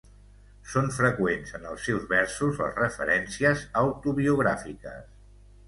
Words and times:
Són 0.69 0.87
freqüents 0.95 1.53
en 1.59 1.67
els 1.73 1.85
seus 1.89 2.09
versos 2.15 2.63
les 2.63 2.75
referències 2.81 3.65
autobiogràfiques. 3.85 5.09